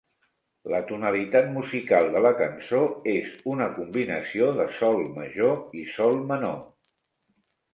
La 0.75 0.77
tonalitat 0.91 1.51
musical 1.57 2.09
de 2.15 2.23
la 2.27 2.31
cançó 2.39 2.81
és 3.13 3.29
una 3.57 3.67
combinació 3.77 4.49
de 4.61 4.67
sol 4.81 5.01
major 5.21 5.63
i 5.83 5.87
sol 5.99 6.19
menor. 6.33 6.61